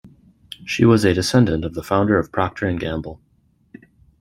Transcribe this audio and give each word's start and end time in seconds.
She 0.65 0.83
was 0.83 1.05
a 1.05 1.13
descendent 1.13 1.63
of 1.63 1.75
the 1.75 1.83
founder 1.83 2.17
of 2.17 2.31
Procter 2.31 2.65
and 2.65 2.79
Gamble. 2.79 3.21